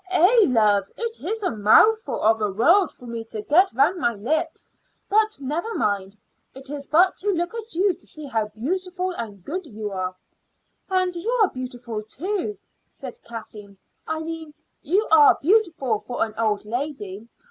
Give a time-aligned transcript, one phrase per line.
[0.09, 0.89] "Eh, love!
[0.97, 4.67] it is a mouthful of a word for me to get round my lips.
[5.07, 6.17] But never mind;
[6.55, 10.15] it is but to look at you to see how beautiful and good you are."
[10.89, 12.57] "And you are beautiful, too,"
[12.89, 13.77] said Kathleen.
[14.07, 17.27] "I mean, you are beautiful for an old lady.